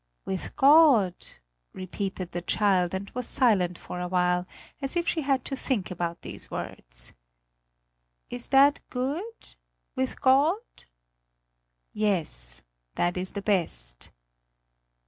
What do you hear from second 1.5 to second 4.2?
repeated the child and was silent for a